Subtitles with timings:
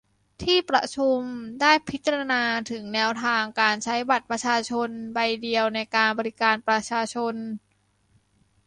[0.43, 1.19] ที่ประชุม
[1.61, 7.35] ได้พิจาณาถึงแนวทางการใช้บัตรประชาชนใบเดียวในการบริการประชาชน